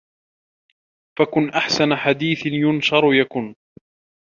[1.19, 3.55] فَكُنْ أَحْسَنَ حَدِيثٍ يُنْشَرُ يَكُنْ